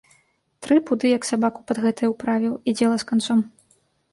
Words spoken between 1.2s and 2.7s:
сабаку пад гэтае ўправіў,